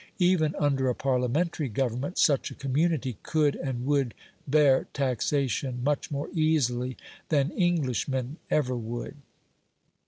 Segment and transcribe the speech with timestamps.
[0.17, 4.15] Even under a Parliamentary government such a community could and would
[4.47, 6.97] bear taxation much more easily
[7.29, 9.17] than Englishmen ever would.